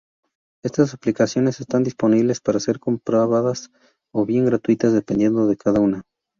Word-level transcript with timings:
Estas 0.65 0.95
aplicaciones 0.95 1.59
están 1.59 1.83
disponibles 1.83 2.41
para 2.41 2.59
ser 2.59 2.79
compradas 2.79 3.69
o 4.11 4.25
bien 4.25 4.45
gratuitas, 4.47 4.93
dependiendo 4.93 5.45
de 5.45 5.57
cada 5.57 5.79
una. 5.79 6.01